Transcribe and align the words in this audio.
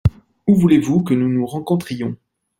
Où 0.47 0.55
voulez-vous 0.55 1.03
que 1.03 1.13
nous 1.13 1.29
nous 1.31 1.45
rencontrions? 1.45 2.17